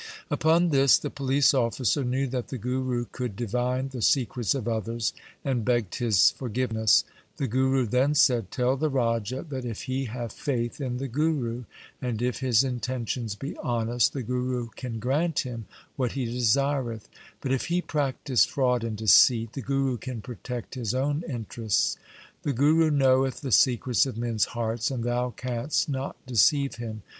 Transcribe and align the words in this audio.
Upon 0.31 0.69
this 0.69 0.97
the 0.97 1.11
police 1.11 1.53
officer 1.53 2.03
knew 2.03 2.25
that 2.29 2.47
the 2.47 2.57
Guru 2.57 3.05
could 3.11 3.35
divine 3.35 3.89
the 3.89 4.01
secrets 4.01 4.55
of 4.55 4.67
others 4.67 5.13
and 5.45 5.63
begged 5.63 5.97
his 5.99 6.31
forgiveness. 6.31 7.03
The 7.37 7.45
Guru 7.47 7.85
then 7.85 8.15
said,' 8.15 8.49
Tell 8.51 8.75
the 8.75 8.89
raja 8.89 9.45
that 9.47 9.63
if 9.63 9.83
he 9.83 10.05
have 10.05 10.31
faith 10.31 10.81
in 10.81 10.97
the 10.97 11.07
Guru 11.07 11.65
and 12.01 12.19
if 12.19 12.39
his 12.39 12.63
intentions 12.63 13.35
be 13.35 13.55
honest, 13.57 14.13
the 14.13 14.23
Guru 14.23 14.69
can 14.69 14.97
grant 14.97 15.41
him 15.41 15.67
what 15.97 16.13
he 16.13 16.25
desireth; 16.25 17.07
but 17.39 17.51
if 17.51 17.67
he 17.67 17.79
practise 17.79 18.43
fraud 18.43 18.83
and 18.83 18.97
deceit, 18.97 19.53
the 19.53 19.61
Guru 19.61 19.97
can 19.97 20.19
protect 20.21 20.73
his 20.73 20.95
own 20.95 21.23
interests. 21.29 21.95
The 22.41 22.53
Guru 22.53 22.89
knoweth 22.89 23.41
the 23.41 23.51
secrets 23.51 24.07
of 24.07 24.17
men's 24.17 24.45
hearts, 24.45 24.89
and 24.89 25.03
thou 25.03 25.29
canst 25.29 25.89
not 25.89 26.15
deceive 26.25 26.77
him. 26.77 27.03